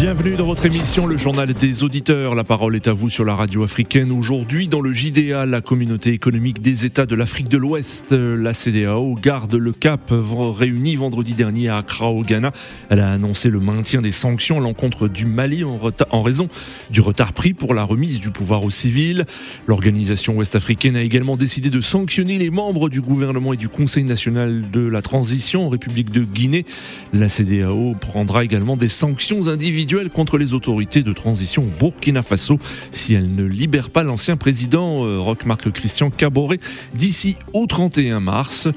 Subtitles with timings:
[0.00, 2.34] Bienvenue dans votre émission Le Journal des auditeurs.
[2.34, 4.10] La parole est à vous sur la radio africaine.
[4.12, 9.14] Aujourd'hui, dans le JDA, la communauté économique des États de l'Afrique de l'Ouest, la CDAO,
[9.22, 12.52] garde le cap réunie vendredi dernier à Accra au Ghana.
[12.88, 15.78] Elle a annoncé le maintien des sanctions à l'encontre du Mali en,
[16.12, 16.48] en raison
[16.88, 19.26] du retard pris pour la remise du pouvoir aux civils.
[19.66, 24.64] L'organisation ouest-africaine a également décidé de sanctionner les membres du gouvernement et du Conseil national
[24.70, 26.64] de la transition en République de Guinée.
[27.12, 32.58] La CDAO prendra également des sanctions individuelles contre les autorités de transition au Burkina Faso
[32.92, 36.60] si elles ne libèrent pas l'ancien président euh, Roch-Marc Christian Caboret
[36.94, 38.68] d'ici au 31 mars.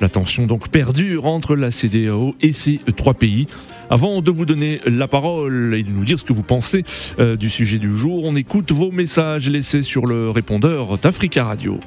[0.00, 3.46] La tension donc perdure entre la CDAO et ces trois pays.
[3.88, 6.82] Avant de vous donner la parole et de nous dire ce que vous pensez
[7.20, 11.78] euh, du sujet du jour, on écoute vos messages laissés sur le répondeur d'Africa Radio.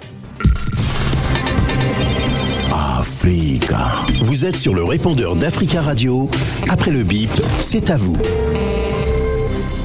[3.28, 6.30] Vous êtes sur le répondeur d'Africa Radio.
[6.70, 8.22] Après le bip, c'est à vous.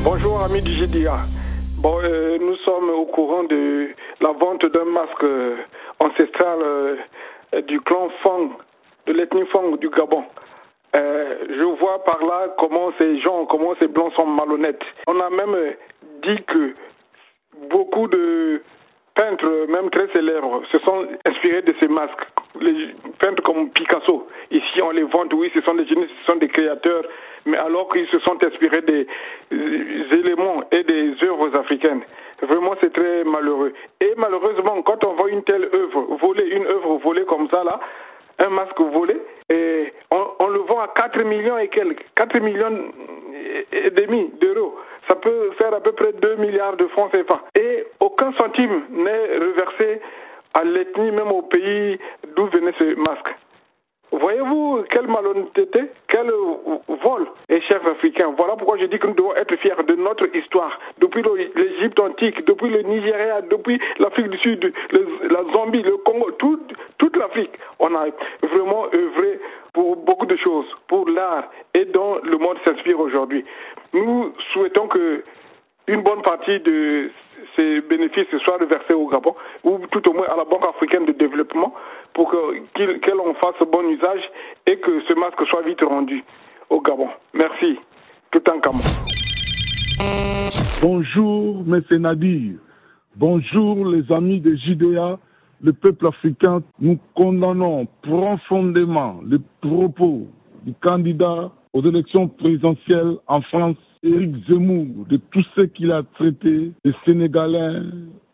[0.04, 1.16] Bonjour amis du GDA.
[1.80, 3.88] Bon, euh, nous sommes au courant de
[4.20, 5.56] la vente d'un masque euh,
[6.00, 6.96] ancestral euh,
[7.66, 8.50] du clan Fang,
[9.06, 10.22] de l'ethnie Fang du Gabon.
[10.92, 14.84] je vois par là comment ces gens, comment ces blancs sont malhonnêtes.
[15.06, 15.56] On a même
[16.24, 16.74] dit que
[17.70, 18.60] beaucoup de
[19.20, 22.24] peintres, même très célèbres, se sont inspirés de ces masques.
[23.18, 26.48] Peintres comme Picasso, ici on les vante, oui, ce sont des génies, ce sont des
[26.48, 27.04] créateurs,
[27.44, 29.06] mais alors qu'ils se sont inspirés des
[29.50, 32.00] éléments et des œuvres africaines.
[32.42, 33.74] Vraiment, c'est très malheureux.
[34.00, 37.78] Et malheureusement, quand on voit une telle œuvre volée, une œuvre volée comme ça, là,
[38.38, 39.16] un masque volé,
[39.50, 42.90] et on, le vend à 4 millions et quelques, 4 millions
[43.70, 44.76] et demi d'euros.
[45.10, 47.40] Ça peut faire à peu près 2 milliards de francs CFA.
[47.56, 50.00] Et aucun centime n'est reversé
[50.54, 51.98] à l'ethnie, même au pays
[52.36, 53.34] d'où venait ce masque.
[54.12, 56.30] Voyez-vous quelle malhonnêteté, quel
[56.88, 58.34] vol, et chefs africains.
[58.36, 60.78] Voilà pourquoi je dis que nous devons être fiers de notre histoire.
[60.98, 61.22] Depuis
[61.54, 67.52] l'Égypte antique, depuis le Nigeria, depuis l'Afrique du Sud, la Zambie, le Congo, toute l'Afrique.
[67.78, 68.06] On a
[68.42, 69.38] vraiment œuvré
[69.72, 73.44] pour beaucoup de choses, pour l'art et dont le monde s'inspire aujourd'hui.
[73.92, 75.22] Nous souhaitons que
[75.86, 77.10] une bonne partie de
[77.56, 79.34] ces bénéfices soient reversés au Gabon
[79.64, 81.74] ou tout au moins à la Banque africaine de développement
[82.14, 82.34] pour
[82.74, 84.22] qu'elle en fasse bon usage
[84.66, 86.24] et que ce masque soit vite rendu
[86.68, 87.08] au Gabon.
[87.34, 87.78] Merci.
[88.30, 88.60] Tout en.
[90.82, 91.82] Bonjour, M.
[91.98, 92.52] Nadir.
[93.16, 95.18] Bonjour, les amis de JDA.
[95.62, 100.26] Le peuple africain, nous condamnons profondément les propos
[100.64, 106.72] du candidat aux élections présidentielles en France, Éric Zemmour, de tout ce qu'il a traité
[106.84, 107.82] des Sénégalais,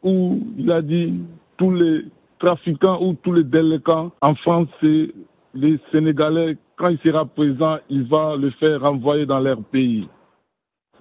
[0.02, 1.14] où il a dit
[1.56, 2.04] tous les
[2.38, 8.36] trafiquants ou tous les délinquants en France, les Sénégalais, quand il sera présent, il va
[8.36, 10.06] le faire renvoyer dans leur pays.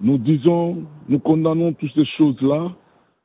[0.00, 2.72] Nous disons, nous condamnons toutes ces choses-là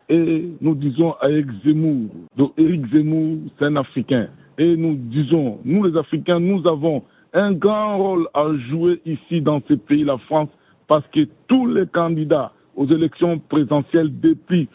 [0.09, 4.27] et nous disons à Éric Zemmour, donc Éric Zemmour, c'est un Africain.
[4.59, 7.03] Et nous disons, nous les Africains, nous avons
[7.33, 10.49] un grand rôle à jouer ici dans ce pays, la France,
[10.91, 14.67] parce que tous les candidats aux élections présidentielles, depuis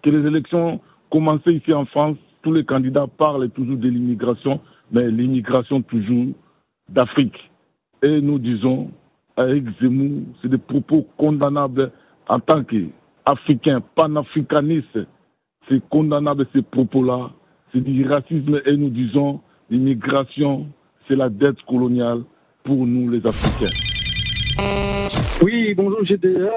[0.00, 0.80] que les élections
[1.10, 4.60] commençaient ici en France, tous les candidats parlent toujours de l'immigration,
[4.92, 6.26] mais l'immigration toujours
[6.88, 7.50] d'Afrique.
[8.04, 8.92] Et nous disons,
[9.36, 11.90] avec Zemmour, c'est des propos condamnables
[12.28, 15.00] en tant qu'Africain, panafricaniste.
[15.68, 17.32] C'est condamnable ces propos-là.
[17.72, 20.68] C'est du racisme et nous disons, l'immigration,
[21.08, 22.22] c'est la dette coloniale
[22.62, 23.93] pour nous les Africains.
[25.42, 26.50] Oui, bonjour GDA,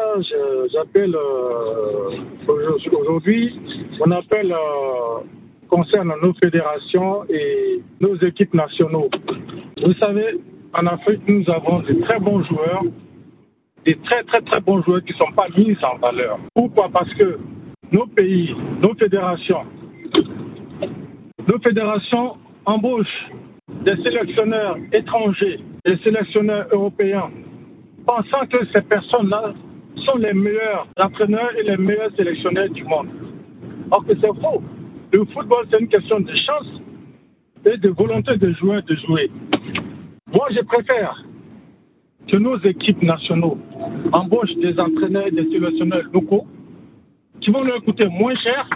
[0.72, 3.59] j'appelle euh, aujourd'hui,
[4.06, 5.24] on appelle euh,
[5.69, 9.09] concerne nos fédérations et nos équipes nationaux.
[9.84, 10.40] Vous savez,
[10.74, 12.84] en Afrique, nous avons de très bons joueurs,
[13.85, 16.40] des très très très bons joueurs qui ne sont pas mis en valeur.
[16.53, 16.90] Pourquoi?
[16.90, 17.40] Parce que
[17.91, 19.64] nos pays, nos fédérations,
[21.47, 23.28] nos fédérations embauchent
[23.84, 27.29] des sélectionneurs étrangers, des sélectionneurs européens,
[28.07, 29.53] pensant que ces personnes-là
[30.05, 33.09] sont les meilleurs entraîneurs et les meilleurs sélectionneurs du monde.
[33.91, 34.63] Or que c'est faux.
[35.11, 36.81] Le football, c'est une question de chance
[37.65, 39.29] et de volonté de jouer, de jouer.
[40.33, 41.21] Moi, je préfère
[42.27, 43.57] que nos équipes nationaux
[44.13, 46.45] embauchent des entraîneurs et des sélectionneurs locaux
[47.41, 48.69] qui vont leur coûter moins cher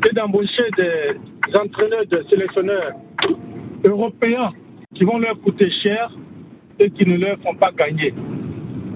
[0.00, 2.92] que d'embaucher des entraîneurs, des sélectionneurs
[3.84, 4.52] européens
[4.94, 6.10] qui vont leur coûter cher
[6.78, 8.12] et qui ne leur font pas gagner.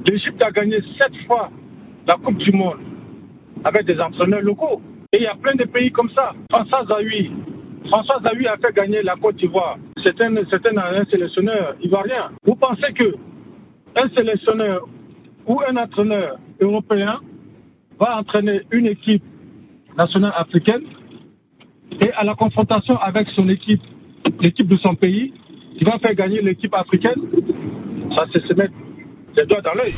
[0.06, 1.50] L'Égypte a gagné sept fois
[2.06, 2.78] la Coupe du Monde
[3.64, 4.80] avec des entraîneurs locaux.
[5.12, 6.32] Et il y a plein de pays comme ça.
[6.50, 7.30] François Zahui,
[7.86, 9.78] François a fait gagner la Côte d'Ivoire.
[10.02, 12.30] C'est un, un, sélectionneur ivoirien.
[12.44, 13.14] Vous pensez que
[13.96, 14.86] un sélectionneur
[15.46, 17.20] ou un entraîneur européen
[17.98, 19.24] va entraîner une équipe
[19.96, 20.82] nationale africaine
[22.00, 23.82] et à la confrontation avec son équipe,
[24.40, 25.32] l'équipe de son pays,
[25.80, 27.22] il va faire gagner l'équipe africaine
[28.14, 28.74] Ça, c'est se mettre
[29.36, 29.92] les doigts dans l'œil.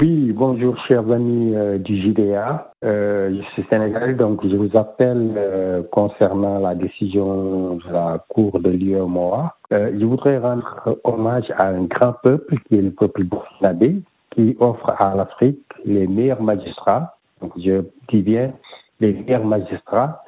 [0.00, 2.72] Oui, bonjour chers amis euh, du JDA.
[2.84, 8.60] Euh, je suis sénégalais, donc je vous appelle euh, concernant la décision de la Cour
[8.60, 9.56] de l'UEMOA.
[9.72, 13.96] je voudrais rendre hommage à un grand peuple qui est le peuple burkinabé,
[14.30, 17.16] qui offre à l'Afrique les meilleurs magistrats.
[17.40, 18.52] Donc je dis bien
[19.00, 20.22] les meilleurs magistrats.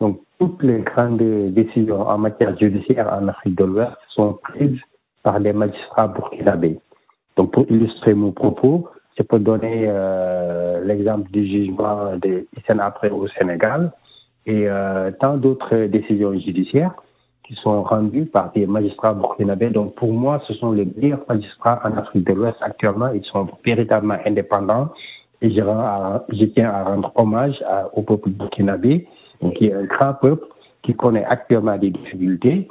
[0.00, 1.18] Donc toutes les grandes
[1.52, 4.80] décisions en matière judiciaire en Afrique de l'Ouest sont prises
[5.22, 6.78] par des magistrats burkinabés.
[7.36, 8.88] Donc pour illustrer mon propos,
[9.18, 13.92] je peux donner euh, l'exemple du jugement de Hissène Après au Sénégal
[14.44, 16.94] et euh, tant d'autres décisions judiciaires
[17.44, 19.70] qui sont rendues par des magistrats burkinabés.
[19.70, 23.08] Donc pour moi, ce sont les meilleurs magistrats en Afrique de l'Ouest actuellement.
[23.14, 24.88] Ils sont véritablement indépendants
[25.40, 25.60] et je,
[26.32, 29.06] je tiens à rendre hommage au peuple burkinabé,
[29.56, 30.46] qui est un grand peuple
[30.82, 32.68] qui connaît actuellement des difficultés,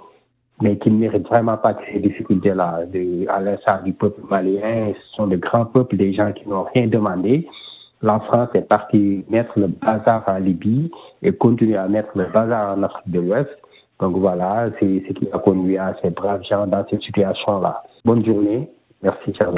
[0.62, 2.82] mais qui ne mérite vraiment pas ces difficultés-là.
[3.28, 6.88] À l'instar du peuple malien, ce sont de grands peuples, des gens qui n'ont rien
[6.88, 7.48] demandé.
[8.02, 10.92] La France est partie mettre le bazar en Libye
[11.22, 13.50] et continue à mettre le bazar en Afrique de l'Ouest.
[14.00, 17.84] Donc voilà, c'est ce qui a conduit à ces braves gens dans cette situation-là.
[18.04, 18.70] Bonne journée.
[19.02, 19.56] Merci, amis.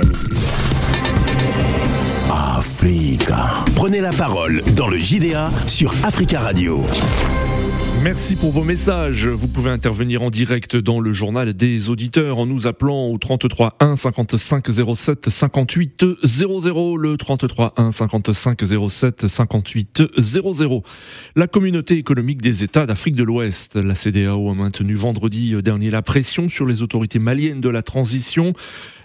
[2.31, 3.63] Africa.
[3.75, 6.83] Prenez la parole dans le JDA sur Africa Radio.
[8.03, 9.27] Merci pour vos messages.
[9.27, 13.75] Vous pouvez intervenir en direct dans le journal des auditeurs en nous appelant au 33
[13.79, 16.97] 1 55 07 58 00.
[16.97, 20.83] Le 33 1 55 07 58 00.
[21.35, 26.01] La communauté économique des États d'Afrique de l'Ouest, la CDAO, a maintenu vendredi dernier la
[26.01, 28.53] pression sur les autorités maliennes de la transition.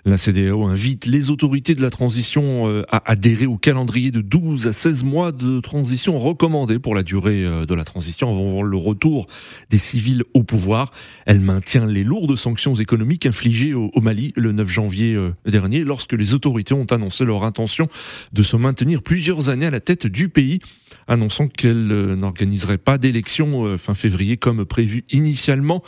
[0.04, 4.66] La CDAO invite les autorités de la transition euh, à adhérer au calendrier de 12
[4.66, 8.76] à 16 mois de transition recommandé pour la durée euh, de la transition avant le
[8.76, 9.28] retour
[9.70, 10.90] des civils au pouvoir.
[11.24, 16.14] Elle maintient les lourdes sanctions économiques infligées au Mali le 9 janvier euh, dernier lorsque
[16.14, 17.88] les autorités ont annoncé leur intention
[18.32, 20.58] de se maintenir plusieurs années à la tête du pays
[21.06, 25.82] annonçant qu'elle n'organiserait pas d'élection fin février comme prévu initialement.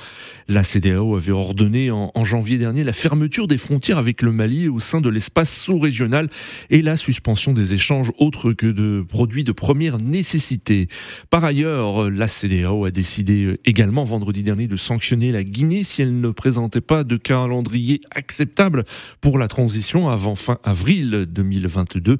[0.48, 4.80] La CDAO avait ordonné en, janvier dernier la fermeture des frontières avec le Mali au
[4.80, 6.28] sein de l'espace sous-régional
[6.68, 10.88] et la suspension des échanges autres que de produits de première nécessité.
[11.30, 16.20] Par ailleurs, la CDAO a décidé également vendredi dernier de sanctionner la Guinée si elle
[16.20, 18.84] ne présentait pas de calendrier acceptable
[19.22, 22.18] pour la transition avant fin avril 2022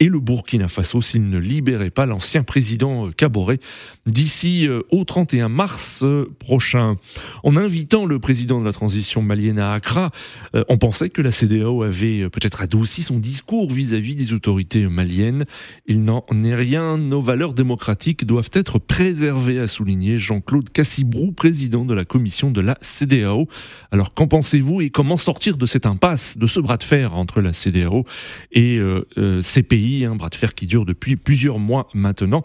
[0.00, 3.58] et le Burkina Faso s'il ne libérait pas l'ancien président Caboret
[4.04, 6.96] d'ici euh, au 31 mars euh, prochain.
[7.42, 10.10] En invitant le président de la transition malienne à Accra,
[10.54, 15.44] euh, on pensait que la CDAO avait peut-être adouci son discours vis-à-vis des autorités maliennes.
[15.86, 21.84] Il n'en est rien, nos valeurs démocratiques doivent être préservées, a souligné Jean-Claude Cassibrou, président
[21.84, 23.46] de la commission de la CDAO.
[23.90, 27.40] Alors qu'en pensez-vous et comment sortir de cette impasse, de ce bras de fer entre
[27.40, 28.04] la CDAO
[28.52, 32.42] et euh, euh, ces pays, un bras de fer qui dure depuis plusieurs mois maintenant?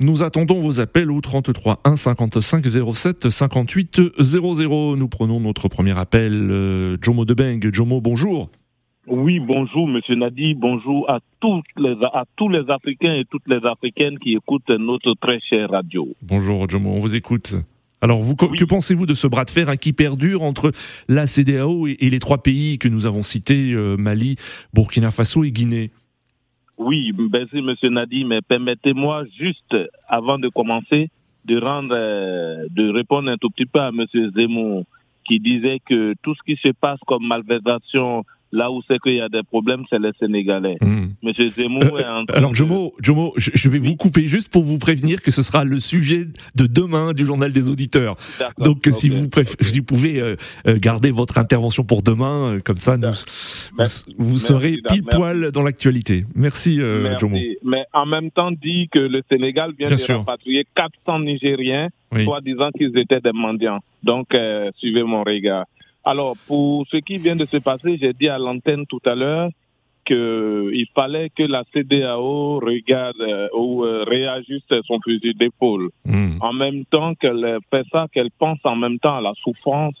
[0.00, 4.96] Nous attendons vos appels au 33 1 55 07 58 00.
[4.96, 6.32] Nous prenons notre premier appel.
[6.50, 7.60] Euh, Jomo Debeng.
[7.72, 8.15] Jomo, bonjour.
[9.06, 10.54] Oui, bonjour, Monsieur Nadi.
[10.54, 15.14] Bonjour à, toutes les, à tous les Africains et toutes les Africaines qui écoutent notre
[15.20, 16.08] très chère radio.
[16.22, 17.54] Bonjour, Jomo, on vous écoute.
[18.00, 20.70] Alors, vous, que pensez-vous de ce bras de fer hein, qui perdure entre
[21.08, 24.36] la CDAO et, les trois pays que nous avons cités, euh, Mali,
[24.74, 25.90] Burkina Faso et Guinée?
[26.78, 29.76] Oui, merci, Monsieur Nadi, mais permettez-moi juste,
[30.08, 31.10] avant de commencer,
[31.46, 34.84] de rendre, euh, de répondre un tout petit peu à Monsieur Zemmour
[35.26, 39.20] qui disait que tout ce qui se passe comme malversation Là où c'est qu'il y
[39.20, 40.76] a des problèmes, c'est les Sénégalais.
[40.80, 41.08] Hmm.
[41.22, 44.62] Monsieur Zemmour euh, est en train Alors, Jomo, Jomo je, vais vous couper juste pour
[44.62, 48.16] vous prévenir que ce sera le sujet de demain du journal des auditeurs.
[48.58, 49.28] Donc, si, vous
[49.60, 50.36] si vous pouvez euh,
[50.66, 53.08] euh, garder votre intervention pour demain, comme ça, nous,
[54.16, 56.24] vous, serez pile poil dans l'actualité.
[56.34, 56.78] Merci,
[57.18, 57.36] Jomo.
[57.64, 61.88] Mais en même temps, dit que le Sénégal vient de rapatrier 400 Nigériens,
[62.22, 63.80] soit disant qu'ils étaient des mendiants.
[64.04, 64.28] Donc,
[64.78, 65.64] suivez mon regard.
[66.06, 69.50] Alors, pour ce qui vient de se passer, j'ai dit à l'antenne tout à l'heure
[70.06, 75.90] qu'il fallait que la CDAO regarde euh, ou euh, réajuste son fusil d'épaule.
[76.04, 76.38] Hmm.
[76.40, 80.00] En même temps qu'elle fait ça, qu'elle pense en même temps à la souffrance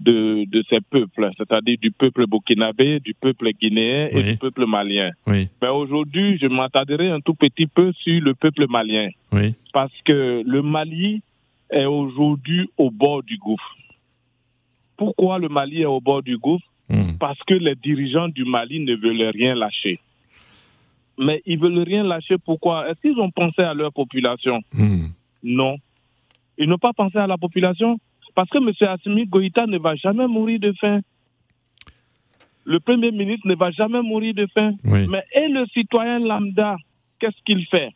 [0.00, 5.10] de, de ces peuples, c'est-à-dire du peuple burkinabé, du peuple guinéen et du peuple malien.
[5.28, 5.48] Oui.
[5.62, 9.10] Mais aujourd'hui, je m'attarderai un tout petit peu sur le peuple malien.
[9.30, 9.54] Oui.
[9.72, 11.22] Parce que le Mali
[11.70, 13.76] est aujourd'hui au bord du gouffre.
[14.96, 17.18] Pourquoi le Mali est au bord du gouffre hmm.
[17.18, 20.00] Parce que les dirigeants du Mali ne veulent rien lâcher.
[21.18, 22.88] Mais ils veulent rien lâcher pourquoi?
[22.90, 24.60] Est-ce qu'ils ont pensé à leur population?
[24.72, 25.08] Hmm.
[25.42, 25.76] Non.
[26.58, 27.98] Ils n'ont pas pensé à la population?
[28.34, 28.70] Parce que M.
[28.88, 31.00] Assimi Goïta ne va jamais mourir de faim.
[32.64, 34.72] Le Premier ministre ne va jamais mourir de faim.
[34.84, 36.76] Mais et le citoyen lambda,
[37.18, 37.90] qu'est-ce qu'il fait?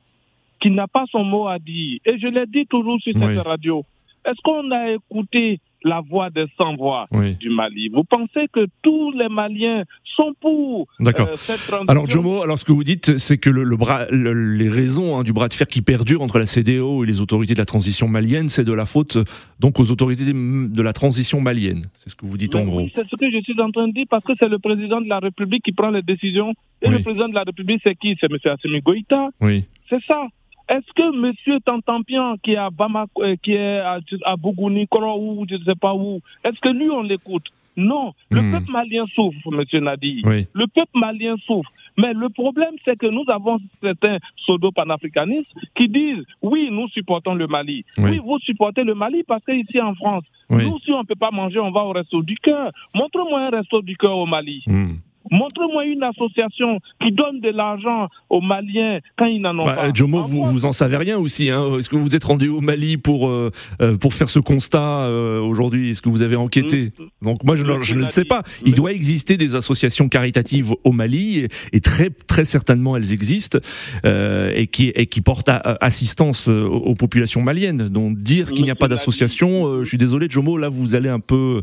[0.61, 1.99] Qui n'a pas son mot à dire.
[2.07, 3.85] Et je l'ai dit toujours sur cette radio.
[4.25, 7.07] Est-ce qu'on a écouté la voix des sans-voix
[7.41, 7.89] du Mali.
[7.89, 9.85] Vous pensez que tous les Maliens
[10.17, 11.29] sont pour D'accord.
[11.29, 11.89] Euh, cette transition?
[11.89, 15.33] Alors Jomo, alors ce que vous dites, c'est que le, bras, les raisons hein, du
[15.33, 18.49] bras de fer qui perdure entre la CDO et les autorités de la transition malienne,
[18.49, 19.19] c'est de la faute
[19.59, 21.87] donc aux autorités de la transition malienne.
[21.95, 22.87] C'est ce que vous dites en gros.
[22.95, 25.09] c'est ce que je suis en train de dire parce que c'est le président de
[25.09, 26.55] la République qui prend les décisions.
[26.83, 28.17] Et le président de la République, c'est qui?
[28.21, 28.39] C'est M.
[28.45, 29.29] Assimi Goïta.
[29.41, 29.65] Oui.
[29.89, 30.27] C'est ça.
[30.71, 31.61] Est-ce que M.
[31.65, 35.95] Tantampian, qui est à Bamako, euh, qui est à, à ou je ne sais pas
[35.95, 37.47] où, est-ce que lui, on l'écoute?
[37.77, 38.13] Non.
[38.31, 38.53] Le hmm.
[38.53, 39.85] peuple malien souffre, M.
[39.85, 40.23] Nadi.
[40.25, 41.71] Le peuple malien souffre.
[41.99, 47.47] Mais le problème, c'est que nous avons certains pseudo-panafricanistes qui disent oui, nous supportons le
[47.47, 47.85] Mali.
[47.99, 51.31] Oui, vous supportez le Mali parce qu'ici en France, nous, si on ne peut pas
[51.31, 52.71] manger, on va au resto du cœur.
[52.95, 54.63] Montre-moi un resto du cœur au Mali.
[54.67, 54.95] Hmm.
[55.31, 59.93] Montre-moi une association qui donne de l'argent aux Maliens quand ils n'en ont bah, pas.
[59.93, 61.51] Jomo, vous, vous en savez rien aussi.
[61.51, 63.51] Hein Est-ce que vous êtes rendu au Mali pour, euh,
[63.83, 65.91] euh, pour faire ce constat euh, aujourd'hui?
[65.91, 66.87] Est-ce que vous avez enquêté?
[66.87, 67.27] Mm.
[67.27, 68.43] Donc moi, je, je ne le sais pas.
[68.65, 73.59] Il doit exister des associations caritatives au Mali, et, très, très certainement elles existent,
[74.05, 75.51] et, qui, et qui portent
[75.81, 77.89] assistance aux populations maliennes.
[77.89, 81.21] Donc dire qu'il n'y a pas d'association, je suis désolé, Jomo, là vous allez un
[81.21, 81.63] peu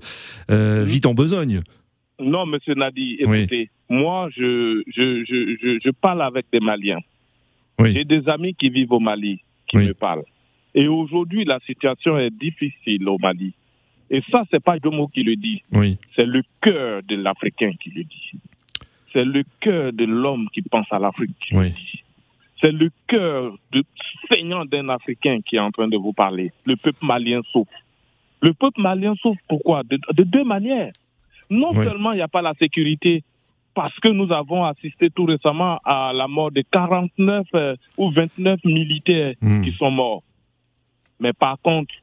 [0.50, 1.62] vite en besogne.
[2.20, 7.00] Non, Monsieur Nadi, écoutez, moi, je, je, je, je, parle avec des Maliens.
[7.80, 10.26] J'ai des amis qui vivent au Mali qui me parlent.
[10.74, 13.54] Et aujourd'hui, la situation est difficile au Mali.
[14.10, 15.62] Et ça, c'est pas Jomo qui le dit.
[16.16, 18.32] C'est le cœur de l'Africain qui le dit.
[19.14, 22.04] C'est le cœur de l'homme qui pense à l'Afrique qui le dit.
[22.60, 23.84] C'est le cœur de
[24.30, 26.52] saignant d'un Africain qui est en train de vous parler.
[26.66, 27.72] Le peuple malien souffre.
[28.42, 29.84] Le peuple malien souffre pourquoi?
[29.84, 30.94] De deux manières.
[31.50, 33.24] Non seulement il n'y a pas la sécurité,
[33.78, 38.66] parce que nous avons assisté tout récemment à la mort de 49 euh, ou 29
[38.66, 39.62] militaires hmm.
[39.62, 40.24] qui sont morts.
[41.20, 41.94] Mais par contre,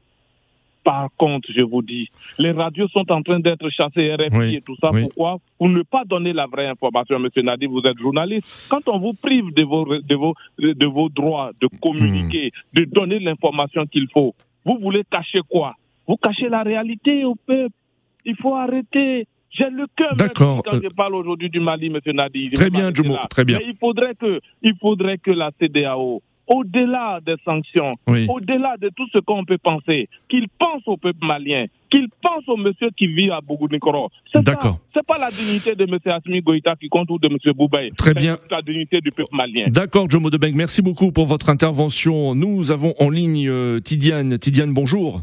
[0.85, 4.77] par contre, je vous dis, les radios sont en train d'être chassées, RFI et tout
[4.79, 4.91] ça.
[4.91, 5.39] Pourquoi?
[5.57, 8.67] Pour ne pas donner la vraie information, Monsieur Nadi, vous êtes journaliste.
[8.69, 12.79] Quand on vous prive de vos, de vos, de vos droits de communiquer, hmm.
[12.79, 14.33] de donner l'information qu'il faut,
[14.63, 15.75] vous voulez cacher quoi?
[16.07, 17.75] Vous cachez la réalité au peuple.
[18.23, 19.27] Il faut arrêter.
[19.57, 20.63] J'ai le cœur D'accord.
[20.63, 21.99] quand je parle aujourd'hui du Mali, M.
[22.13, 22.49] Nadi.
[22.49, 22.91] Très bien,
[23.29, 23.59] très bien.
[23.59, 29.07] Mais il faudrait que, il faudrait que la CDAO, au-delà des sanctions, au-delà de tout
[29.13, 33.31] ce qu'on peut penser, qu'il pense au peuple malien, qu'il pense au monsieur qui vit
[33.31, 34.09] à Bougoudnikoro.
[34.35, 34.79] D'accord.
[34.93, 35.97] C'est pas la dignité de M.
[36.05, 37.37] Asmi Goïta qui compte ou de M.
[37.53, 37.91] Boubaye.
[37.91, 38.37] Très bien.
[38.43, 39.67] C'est la dignité du peuple malien.
[39.69, 40.53] D'accord, Jomo Debeng.
[40.53, 42.35] Merci beaucoup pour votre intervention.
[42.35, 44.37] Nous avons en ligne euh, Tidiane.
[44.37, 45.21] Tidiane, bonjour.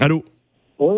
[0.00, 0.24] Allô?
[0.78, 0.96] Oui,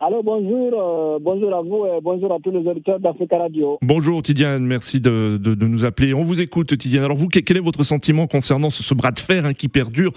[0.00, 3.78] alors bonjour, euh, bonjour à vous et bonjour à tous les auditeurs d'Africa Radio.
[3.80, 6.12] Bonjour Tidiane, merci de, nous appeler.
[6.14, 7.04] On vous écoute Tidiane.
[7.04, 10.10] Alors vous, quel est votre sentiment concernant ce, bras de fer hein, qui perdure,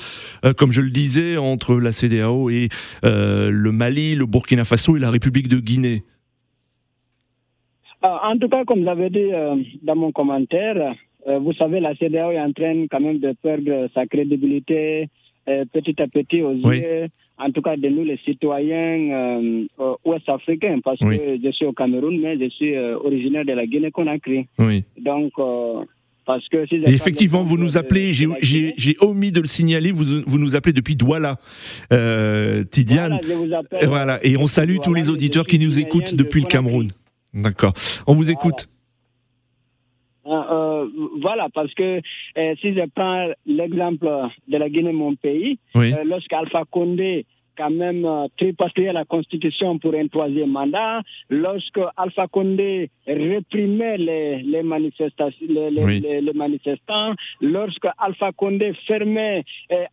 [0.43, 2.69] euh, comme je le disais, entre la CDAO et
[3.05, 6.03] euh, le Mali, le Burkina Faso et la République de Guinée?
[8.01, 9.31] En tout cas, comme j'avais dit
[9.83, 14.05] dans mon commentaire, vous savez, la CDAO est en train quand même de perdre sa
[14.05, 15.09] crédibilité
[15.45, 20.79] petit à petit aux yeux en tout cas de nous les citoyens euh, euh, ouest-africains,
[20.83, 24.47] parce que je suis au Cameroun, mais je suis euh, originaire de la Guinée-Conakry.
[24.59, 24.83] Oui.
[24.99, 25.33] Donc,
[26.25, 30.55] parce que si effectivement, vous nous appelez, j'ai omis de le signaler, vous, vous nous
[30.55, 31.37] appelez depuis Douala,
[32.71, 33.19] Tidiane.
[33.83, 36.89] Voilà, et on salue tous les auditeurs qui nous écoutent depuis le Cameroun.
[37.33, 37.73] D'accord.
[38.07, 38.67] On vous écoute.
[40.27, 40.87] Euh,
[41.21, 42.01] voilà, parce que
[42.37, 44.07] euh, si je prends l'exemple
[44.47, 45.93] de la Guinée, mon pays, oui.
[45.93, 47.25] euh, lorsqu'Alpha Condé
[47.57, 54.43] quand même euh, tripatouillait la Constitution pour un troisième mandat, lorsque Alpha Condé réprimait les,
[54.43, 55.71] les, manifestations, les,
[56.21, 59.43] les, manifestants, lorsque Alpha Condé fermait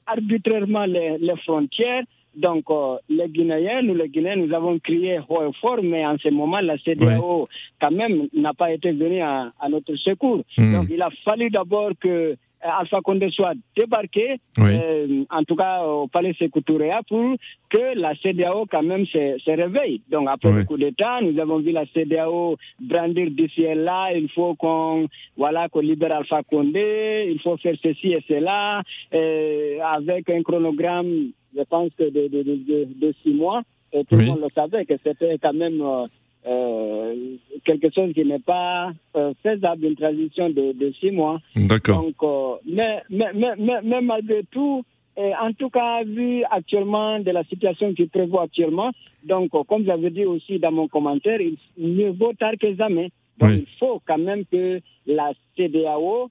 [0.06, 2.02] arbitrairement les frontières,
[2.36, 6.16] donc, euh, les Guinéens, nous les Guinéens, nous avons crié haut et fort, mais en
[6.18, 7.48] ce moment, la CDAO,
[7.80, 10.42] quand même, n'a pas été venue à, notre secours.
[10.56, 10.72] Hmm.
[10.72, 16.08] Donc, il a fallu d'abord que Alpha Condé soit débarqué, euh, en tout cas au
[16.08, 17.36] palais Sécoutouréa, pour
[17.68, 20.00] que la CDAO quand même se, se réveille.
[20.10, 24.28] Donc après le coup d'État, nous avons vu la CDAO brandir d'ici et là, il
[24.30, 30.30] faut qu'on voilà qu'on libère Alpha Condé, il faut faire ceci et cela, euh, avec
[30.30, 33.62] un chronogramme, je pense que de, de, de, de six mois.
[33.92, 36.06] Et tout le monde le savait que c'était quand même euh,
[36.46, 41.40] euh, quelque chose qui n'est pas euh, faisable, une transition de, de six mois.
[41.54, 42.02] D'accord.
[42.02, 44.82] Donc, euh, mais, mais, mais, mais, malgré tout,
[45.16, 48.90] en tout cas, vu actuellement de la situation qui prévoit actuellement,
[49.22, 53.10] donc, comme j'avais dit aussi dans mon commentaire, il mieux vaut tard que jamais.
[53.38, 56.30] Donc, il faut quand même que la CDAO,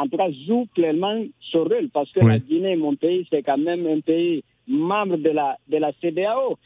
[0.00, 1.18] en tout cas, joue pleinement
[1.50, 5.30] son rôle, parce que la Guinée, mon pays, c'est quand même un pays membre de
[5.30, 6.56] la, de la CDAO.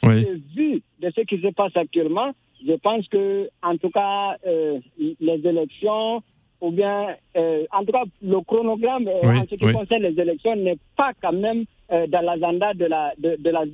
[0.57, 2.31] Vu de ce qui se passe actuellement,
[2.67, 6.23] je pense que, en tout cas, euh, les élections,
[6.61, 10.57] ou bien, euh, en tout cas, le chronogramme euh, en ce qui concerne les élections
[10.57, 11.65] n'est pas quand même
[12.15, 13.65] dans l'agenda de la, de, de la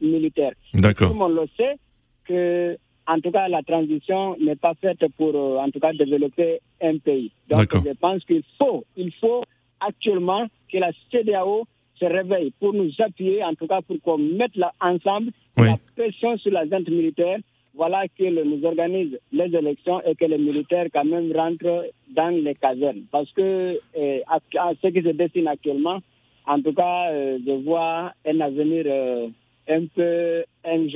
[0.00, 0.52] militaire.
[0.74, 1.08] D'accord.
[1.08, 1.76] Tout le monde le sait
[2.24, 2.76] que,
[3.12, 7.30] en tout cas, la transition n'est pas faite pour, en tout cas, développer un pays.
[7.48, 9.42] Donc, je pense qu'il faut, il faut
[9.80, 11.66] actuellement que la CDAO
[11.98, 16.38] se réveille pour nous appuyer, en tout cas pour qu'on mette là, ensemble la pression
[16.38, 17.38] sur la zone militaire
[17.74, 22.54] voilà que nous organise les élections et que les militaires quand même rentrent dans les
[22.54, 23.02] casernes.
[23.10, 24.38] Parce que eh, à,
[24.82, 26.00] ce qui se dessine actuellement,
[26.46, 29.28] en tout cas, euh, je vois un avenir euh,
[29.68, 30.86] un peu un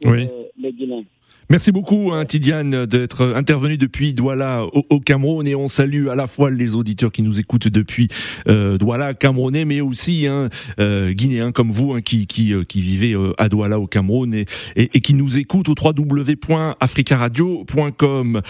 [0.00, 0.26] pour euh,
[0.58, 1.04] les Guinéens.
[1.50, 6.26] Merci beaucoup, hein, Tidiane, d'être intervenu depuis Douala au, Cameroun et on salue à la
[6.26, 8.08] fois les auditeurs qui nous écoutent depuis
[8.48, 12.80] euh, Douala, camerounais, mais aussi hein, euh, guinéens comme vous hein, qui qui, euh, qui
[12.80, 14.46] vivez euh, à Douala au Cameroun et,
[14.76, 18.40] et, et, qui nous écoutent au www.africaradio.com.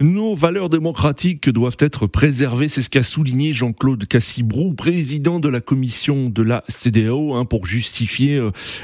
[0.00, 5.60] Nos valeurs démocratiques doivent être préservées, c'est ce qu'a souligné Jean-Claude Cassibrou, président de la
[5.60, 8.40] commission de la CDAO, hein, pour justifier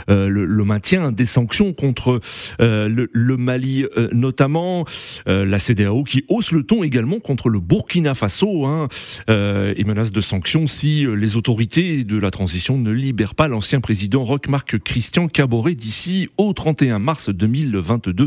[0.07, 2.21] le, le, maintien des sanctions contre
[2.59, 4.85] le, le Mali euh, notamment,
[5.29, 8.89] euh, la CDAO qui hausse le ton également contre le Burkina Faso hein,
[9.31, 13.81] euh, et menace de sanctions si les autorités de la transition ne libèrent pas l'ancien
[13.81, 18.27] président Roch-Marc Christian Caboret d'ici au 31 mars 2022,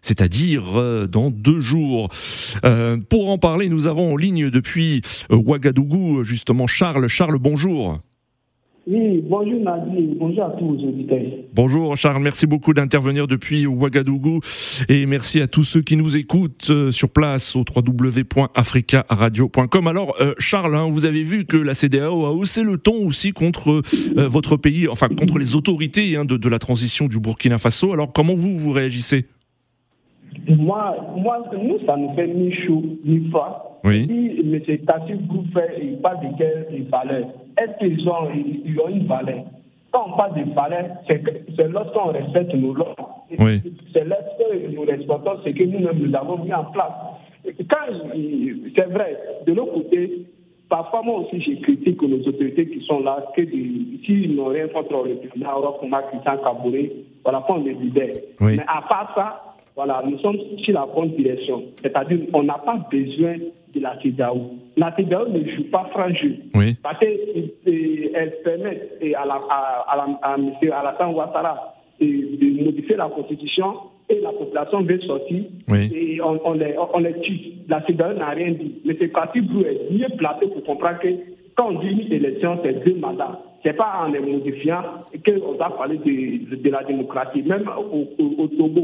[0.00, 2.08] c'est-à-dire dans deux jours.
[3.08, 7.08] pour en parler, nous avons en ligne depuis Ouagadougou justement Charles.
[7.08, 8.00] Charles, bonjour.
[8.84, 11.22] Oui, bonjour Nadine, bonjour à tous les auditeurs.
[11.54, 14.40] Bonjour Charles, merci beaucoup d'intervenir depuis Ouagadougou
[14.88, 19.86] et merci à tous ceux qui nous écoutent euh, sur place au www.africaradio.com.
[19.86, 23.32] Alors euh, Charles, hein, vous avez vu que la CDAO a haussé le ton aussi
[23.32, 23.82] contre
[24.16, 27.92] euh, votre pays, enfin contre les autorités hein, de, de la transition du Burkina Faso.
[27.92, 29.26] Alors comment vous, vous réagissez?
[30.48, 33.80] Moi, moi, nous, ça nous fait ni chaud, ni froid.
[33.84, 34.08] Oui.
[34.08, 34.60] Si M.
[34.86, 35.18] Tassif
[35.80, 39.44] il parle de quelle valeur Est-ce qu'ils ont, ils ont une valeur?
[39.92, 42.96] Quand on parle de valeur, c'est lorsqu'on respecte nos lois.
[43.38, 43.60] Oui.
[43.92, 46.92] C'est lorsque nous respectons ce que nous-mêmes nous avons mis en place.
[47.68, 47.76] Quand
[48.74, 50.26] c'est vrai, de l'autre côté,
[50.68, 55.04] parfois moi aussi je critique nos autorités qui sont là, que s'ils n'ont rien contre
[55.06, 58.16] le président Rochema Christian Kabouré, voilà, qu'on les libère.
[58.40, 58.56] Oui.
[58.56, 61.62] Mais à part ça, voilà, nous sommes sur la bonne direction.
[61.80, 63.36] C'est-à-dire qu'on n'a pas besoin
[63.74, 64.50] de la CEDAO.
[64.76, 66.36] La CEDAO ne joue pas franc jeu.
[66.54, 66.76] Oui.
[66.82, 68.80] Parce qu'elle permet
[69.16, 70.52] à, la, à, à, à, M.
[70.72, 73.74] Alassane Ouattara de modifier la constitution
[74.08, 75.90] et la population veut sortir oui.
[75.94, 77.40] et on, on, les, on les tue.
[77.68, 78.74] La CEDAO n'a rien dit.
[78.84, 81.08] Mais c'est parti Blue est mieux placé pour comprendre que
[81.56, 83.40] quand on dit une élection, c'est deux mandats.
[83.62, 84.82] C'est pas en les modifiant
[85.24, 87.42] qu'on va parler de, de, la démocratie.
[87.42, 88.82] Même au, au, au Togo,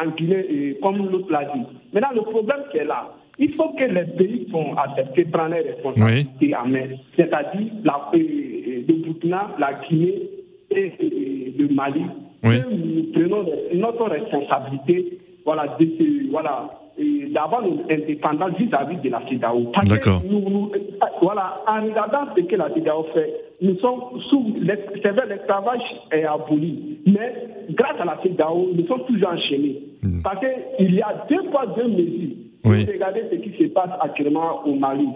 [0.00, 1.62] en Guinée, comme l'autre l'a dit.
[1.92, 5.60] Maintenant, le problème qui est là, il faut que les pays sont acceptés, prendre les
[5.62, 6.88] responsabilités en main.
[7.16, 10.22] C'est-à-dire la, euh, le Burkina, la Guinée
[10.70, 12.02] et, le Mali.
[12.44, 12.56] Oui.
[12.70, 16.70] nous prenons notre responsabilité voilà, de, voilà,
[17.32, 19.72] d'avoir une indépendance vis-à-vis de la CEDAO.
[19.86, 20.22] D'accord.
[21.20, 24.54] voilà, en regardant ce que la CEDAO fait, nous sommes sous,
[25.02, 27.34] c'est vrai, l'esclavage est aboli, mais
[27.70, 29.82] grâce à la CEDAO, nous sommes toujours enchaînés.
[30.02, 30.22] Mm.
[30.22, 32.36] Parce qu'il y a deux fois deux mesures.
[32.64, 32.86] Oui.
[32.92, 35.08] Regardez ce qui se passe actuellement au Mali.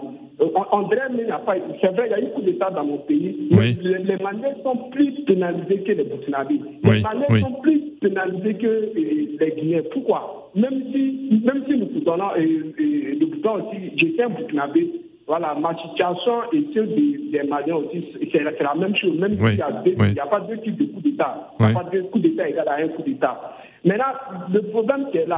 [0.71, 0.97] André
[1.27, 3.77] n'a pas C'est vrai, il y a eu coup d'État dans mon pays, mais Oui.
[3.81, 6.59] les, les Maliens sont plus pénalisés que les Burkinabés.
[6.83, 7.41] Les Oui, Maliens oui.
[7.41, 8.91] sont plus pénalisés que euh,
[9.39, 9.81] les Guinéens.
[9.91, 10.51] Pourquoi?
[10.55, 12.43] Même si, même si nous donnons, et,
[12.79, 14.91] et, nous donnons aussi, j'étais un Burkinabé,
[15.25, 19.17] voilà, ma situation et celle des, des Maliens aussi, c'est la même chose.
[19.19, 20.07] Même s'il y a deux- oui.
[20.09, 21.51] il n'y a pas deux types de coups d'État.
[21.59, 23.53] Il n'y a pas deux coups d'État égale à un coup d'État.
[23.83, 24.05] Maintenant,
[24.53, 25.37] le problème qui est là.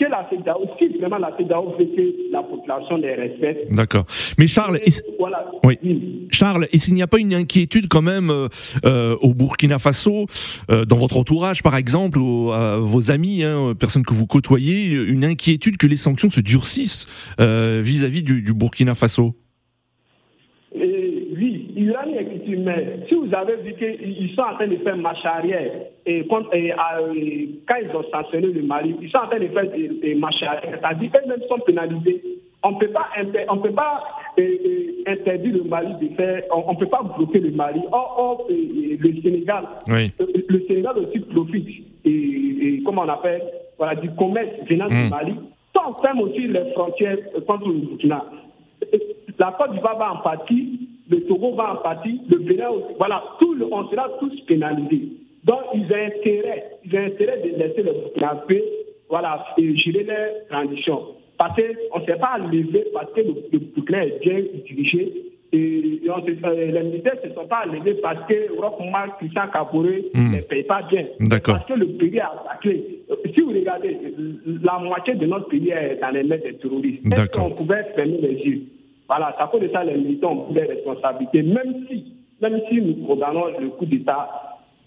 [0.00, 3.70] Que la CEDAO, si vraiment la CEDAO veut que la population les respecte.
[3.70, 4.06] D'accord.
[4.38, 4.80] Mais Charles,
[5.64, 6.26] oui.
[6.30, 8.48] Charles, s'il n'y a pas une inquiétude quand même euh,
[8.86, 10.24] euh, au Burkina Faso,
[10.70, 15.24] euh, dans votre entourage par exemple, ou vos amis, hein, personnes que vous côtoyez, une
[15.24, 17.06] inquiétude que les sanctions se durcissent
[17.38, 19.34] vis-à-vis du, du, Burkina Faso
[20.74, 25.24] Oui, il y mais si vous avez vu qu'ils sont en train de faire marche
[25.24, 25.70] arrière,
[26.06, 30.42] et, quand, ils ont sanctionné le Mali, ils sont en train de faire des, marche
[30.42, 32.22] arrière, c'est-à-dire qu'eux-mêmes sont pénalisés.
[32.62, 33.06] On ne peut pas,
[33.48, 34.02] on peut pas
[35.06, 37.80] interdire le Mali de faire, on ne peut pas bloquer le Mali.
[37.92, 41.68] Or, le Sénégal, le Sénégal aussi profite,
[42.04, 43.42] et, comment on appelle,
[43.78, 45.08] voilà, du commerce venant du mmh.
[45.08, 45.34] Mali.
[45.72, 48.24] Tant on ferme aussi les frontières contre le Burkina.
[49.38, 52.94] La Côte d'Ivoire va en partie, le Togo va en partie, le Bénin aussi.
[52.96, 55.08] Voilà, tout le, on sera tous pénalisés.
[55.44, 58.44] Donc, ils ont intérêt, ils ont intérêt de laisser le Burkina
[59.08, 61.00] voilà, et gérer les transitions.
[61.36, 65.30] Parce qu'on ne s'est pas levé, parce que le, le est bien dirigé.
[65.52, 70.04] Et on euh, les militaires ne se sont pas levés parce que Rockman, Christian Kapouré
[70.14, 70.36] hmm.
[70.36, 71.06] ne paye pas bien.
[71.44, 73.00] Parce que le pays est attaqué.
[73.34, 73.98] Si vous regardez,
[74.62, 77.04] la moitié de notre pays est dans les mains des terroristes.
[77.04, 78.62] Est-ce qu'on pouvait fermer les yeux?
[79.10, 82.80] Voilà, ça cause de ça, les militaires ont pris des responsabilités, même si, même si
[82.80, 84.30] nous condamnons le coup d'État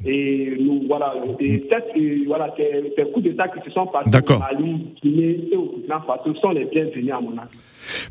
[0.06, 5.50] et nous, voilà, et voilà, ces, coups d'État qui se sont passés au Mali, Guinée
[5.52, 7.58] et au Burkina Faso sont les bienvenus à mon avis.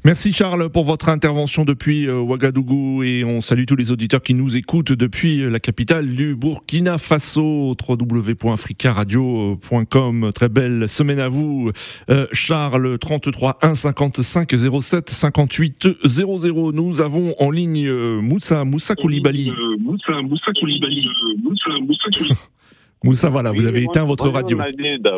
[0.04, 4.34] Merci Charles pour votre intervention depuis euh, Ouagadougou et on salue tous les auditeurs qui
[4.34, 10.30] nous écoutent depuis euh, la capitale du Burkina Faso, www.africaradio.com.
[10.34, 11.70] Très belle semaine à vous.
[12.10, 16.72] Euh, Charles, 33 1 55 07 58 00.
[16.72, 19.52] Nous avons en ligne Moussa, Moussa Koulibaly.
[19.78, 21.08] Moussa, Moussa Koulibaly.
[21.42, 22.38] Moussa, Moussa Koulibaly.
[23.04, 24.56] Moussa, voilà, vous avez éteint votre radio.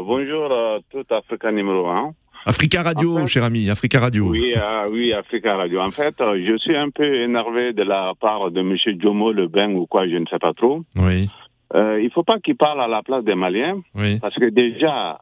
[0.07, 2.15] bonjour à tout Africa numéro 1.
[2.47, 4.29] Africa Radio, cher ami, Africa Radio.
[4.29, 5.81] Oui, ah, oui, Africa Radio.
[5.81, 8.77] En fait, euh, je suis un peu énervé de la part de M.
[9.01, 10.83] Jomo Le ou quoi, je ne sais pas trop.
[10.97, 11.31] Oui.
[11.75, 13.81] Euh, il ne faut pas qu'il parle à la place des Maliens.
[13.95, 14.19] Oui.
[14.21, 15.21] Parce que déjà,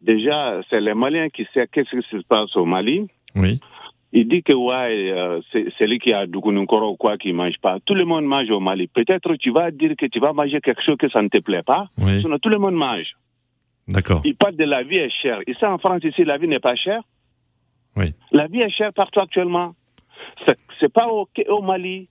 [0.00, 3.06] déjà, c'est les Maliens qui savent qu'est-ce qui se passe au Mali.
[3.36, 3.60] Oui.
[4.14, 7.58] Il dit que ouais, euh, c'est lui qui a Doukounounkoro ou quoi qui ne mange
[7.60, 7.80] pas.
[7.84, 8.86] Tout le monde mange au Mali.
[8.86, 11.64] Peut-être tu vas dire que tu vas manger quelque chose que ça ne te plaît
[11.64, 11.88] pas.
[11.98, 12.22] Oui.
[12.22, 13.12] Sinon, tout le monde mange.
[13.88, 14.22] D'accord.
[14.24, 15.40] Il parle de la vie est chère.
[15.46, 17.02] Ici en France, ici, la vie n'est pas chère.
[17.96, 18.14] Oui.
[18.32, 19.74] La vie est chère partout actuellement.
[20.80, 22.08] C'est pas au, au Mali.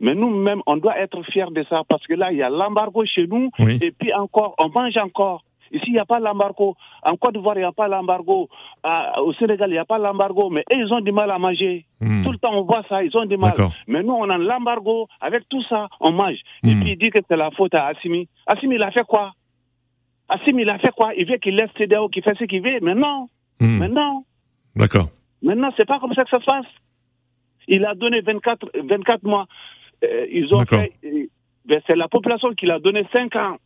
[0.00, 3.04] Mais nous-mêmes, on doit être fiers de ça parce que là, il y a l'embargo
[3.04, 3.50] chez nous.
[3.58, 5.44] Et puis encore, on mange encore.
[5.70, 6.76] Ici, il n'y a pas l'embargo.
[7.02, 8.48] En Côte d'Ivoire, il n'y a pas l'embargo.
[8.84, 10.50] Au Sénégal, il n'y a pas l'embargo.
[10.50, 11.86] Mais eux, ils ont du mal à manger.
[12.00, 12.24] Hmm.
[12.24, 13.54] Tout le temps, on voit ça, ils ont du mal.
[13.86, 15.08] Mais nous, on a l'embargo.
[15.20, 16.38] Avec tout ça, on mange.
[16.64, 16.80] Et hmm.
[16.80, 18.28] puis, il dit que c'est la faute à Assimi.
[18.46, 19.32] Assimi, il a fait quoi?
[20.32, 21.12] Assim, il a fait quoi?
[21.14, 22.80] Il veut qu'il laisse CDAO qui fait ce qu'il veut.
[22.80, 23.28] Mais non.
[23.60, 23.78] Hmm.
[23.78, 24.24] Mais non.
[24.74, 25.08] D'accord.
[25.42, 26.66] Maintenant, c'est pas comme ça que ça se passe.
[27.68, 29.46] Il a donné 24, 24 mois.
[30.02, 30.92] Euh, ils ont fait.
[31.04, 31.26] Euh,
[31.66, 33.56] ben, c'est la population qui l'a donné 5 ans.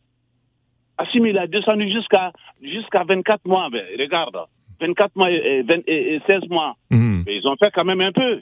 [0.97, 3.69] Assim, il a descendu jusqu'à jusqu'à 24 mois.
[3.71, 4.37] Ben, regarde.
[4.81, 6.75] 24 mois et, 16 mois.
[6.91, 7.23] Hmm.
[7.25, 8.41] Mais ils ont fait quand même un peu.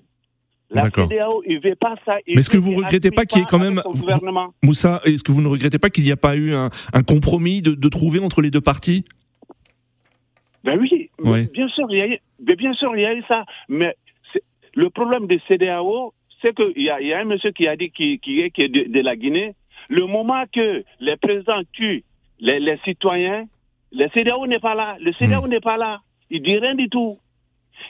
[0.71, 2.17] La CDAO, il veut pas ça.
[2.27, 3.81] Mais est-ce que vous ne regrettez pas qu'il y ait quand même.
[4.63, 6.69] Moussa, est-ce que vous ne regrettez pas qu'il n'y a pas eu un,
[7.07, 9.05] compromis de, trouver entre les deux parties?
[10.63, 11.11] Ben oui,
[11.53, 13.45] bien sûr, il y a eu, bien sûr, il y a eu ça.
[13.69, 13.95] Mais
[14.73, 17.91] le problème des CDAO, c'est qu'il y a, y a un monsieur qui a dit
[17.91, 19.53] qui, qui est, de, la Guinée.
[19.89, 22.03] Le moment que les présidents tuent
[22.39, 23.45] les, citoyens,
[23.91, 24.97] le CDAO n'est pas là.
[24.99, 25.49] Le CDAO hmm.
[25.49, 25.99] n'est pas là.
[26.31, 27.19] Il dit rien du tout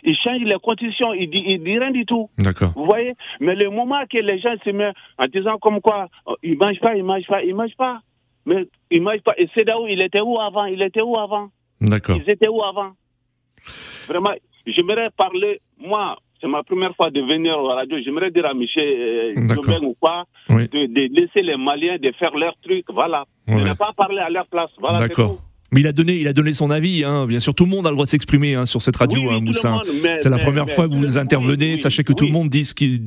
[0.03, 2.29] il change les conditions, il dit, il dit rien du tout.
[2.37, 2.71] D'accord.
[2.75, 3.13] Vous voyez?
[3.39, 6.57] Mais le moment que les gens se mettent en disant comme quoi, oh, ils ne
[6.57, 7.99] mangent pas, ils ne mangent pas, ils ne mangent pas.
[8.45, 9.33] Mais ils ne mangent pas.
[9.37, 10.65] Et c'est là où il était où avant?
[10.65, 11.49] Il était où avant?
[11.81, 12.17] D'accord.
[12.17, 12.91] Ils étaient où avant?
[14.07, 14.33] Vraiment,
[14.67, 17.97] j'aimerais parler, moi, c'est ma première fois de venir à la radio.
[18.03, 22.85] J'aimerais dire à Michel euh, ou quoi, de, laisser les Maliens de faire leur truc.
[22.89, 23.25] Voilà.
[23.47, 24.69] Je ne pas parler à leur place.
[24.79, 25.37] Voilà, D'accord.
[25.71, 27.03] Mais il a donné, il a donné son avis.
[27.03, 27.25] Hein.
[27.25, 29.39] Bien sûr, tout le monde a le droit de s'exprimer hein, sur cette radio, hein,
[29.41, 29.81] Moussa.
[30.21, 31.77] C'est la première fois que vous intervenez.
[31.77, 32.99] Sachez que tout le monde dit ce qu'il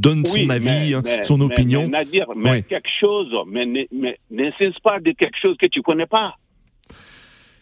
[0.00, 1.88] donne son avis, hein, son opinion.
[1.88, 3.66] Nadir, mais quelque chose, mais
[4.30, 6.34] n'insiste pas de quelque chose que tu connais pas.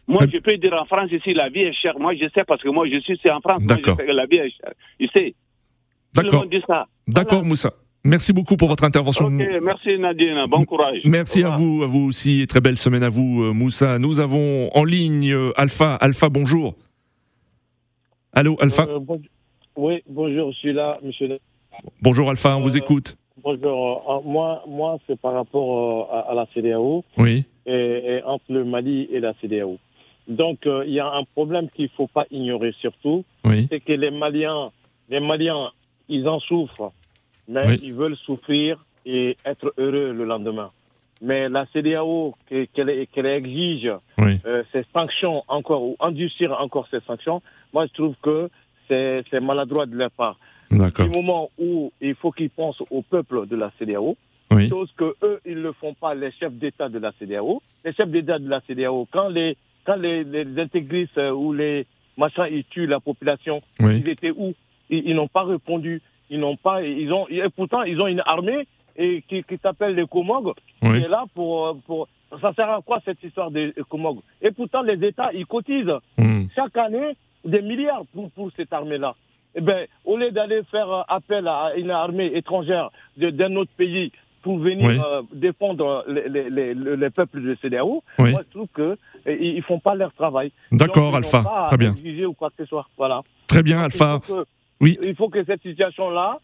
[0.06, 1.98] Moi, je peux dire en France ici, la vie est chère.
[1.98, 3.62] Moi, je sais parce que moi, je suis en France.
[3.62, 3.96] D'accord.
[4.06, 4.72] La vie est chère.
[5.00, 5.34] Tu sais.
[6.14, 6.46] D'accord.
[7.08, 7.72] D'accord, Moussa.
[8.06, 9.30] Merci beaucoup pour votre intervention.
[9.30, 11.00] merci Nadine, bon courage.
[11.04, 13.98] Merci à vous, à vous aussi, très belle semaine à vous, euh, Moussa.
[13.98, 15.94] Nous avons en ligne euh, Alpha.
[15.94, 16.74] Alpha, bonjour.
[18.34, 19.00] Allô, Alpha euh,
[19.74, 21.38] Oui, bonjour, je suis là, monsieur.
[22.02, 23.16] Bonjour Alpha, on vous écoute.
[23.42, 27.04] Bonjour, moi, moi c'est par rapport à, la CDAO.
[27.16, 27.44] Oui.
[27.64, 29.78] Et, entre le Mali et la CDAO.
[30.28, 33.24] Donc, il y a un problème qu'il ne faut pas ignorer surtout,
[33.70, 34.72] c'est que les Maliens,
[35.08, 35.70] les Maliens,
[36.10, 36.92] ils en souffrent,
[37.48, 40.70] mais ils veulent souffrir et être heureux le lendemain.
[41.22, 43.90] Mais la CDAO, qu'elle exige
[44.72, 48.50] ces sanctions encore, ou endurcir encore ces sanctions, moi je trouve que
[48.88, 50.38] c'est maladroit de leur part.
[50.70, 54.16] Du moment où il faut qu'ils pensent au peuple de la CDAO,
[54.68, 57.62] chose que eux, ils ne font pas, les chefs d'État de la CDAO.
[57.84, 60.24] Les chefs d'État de la CDAO, quand les, quand les,
[60.58, 64.54] intégristes euh, ou les machins, ils tuent la population, ils étaient où?
[64.90, 66.02] Ils, n'ont pas répondu.
[66.30, 69.94] Ils n'ont pas, ils ont, et pourtant, ils ont une armée et qui, qui s'appelle
[69.94, 72.08] les Komog, qui est là pour, euh, pour,
[72.40, 76.44] ça sert à quoi cette histoire des Komog Et pourtant, les États, ils cotisent hmm.
[76.54, 79.14] chaque année des milliards pour, pour cette armée-là.
[79.56, 84.10] Eh ben, au lieu d'aller faire appel à une armée étrangère d'un autre pays
[84.42, 89.62] pour venir euh, défendre les, les, les, peuples de CDAO, moi je trouve qu'ils ne
[89.62, 90.52] font pas leur travail.
[90.70, 91.42] D'accord, Alpha.
[91.66, 91.94] Très bien.
[92.26, 92.86] Ou quoi que ce soit.
[92.98, 93.22] Voilà.
[93.46, 94.20] Très bien, Alpha.
[94.80, 94.98] Oui.
[95.02, 96.38] Il faut que cette situation-là,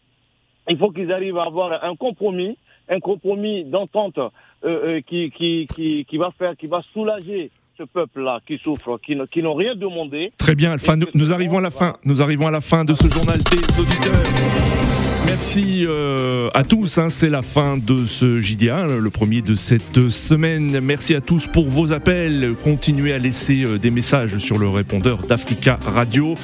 [0.69, 2.57] il faut qu'ils arrivent à avoir un compromis,
[2.89, 4.29] un compromis d'entente euh,
[4.63, 9.15] euh, qui, qui, qui, qui, va faire, qui va soulager ce peuple-là qui souffre, qui,
[9.15, 10.31] n'ont rien demandé.
[10.37, 10.95] Très bien, Alpha.
[11.13, 11.93] Nous, arrivons à la fin.
[12.03, 14.90] Nous arrivons à la fin de ce journal des auditeurs.
[15.31, 17.07] Merci euh, à tous, hein.
[17.09, 20.81] c'est la fin de ce JDA, le premier de cette semaine.
[20.81, 22.53] Merci à tous pour vos appels.
[22.61, 26.35] Continuez à laisser euh, des messages sur le répondeur d'Africa Radio,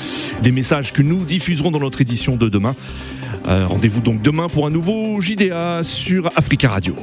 [0.41, 2.78] des messages que nous diffuserons dans notre édition de demain.
[3.50, 6.95] Euh, rendez-vous donc demain pour un nouveau JDA sur Africa Radio.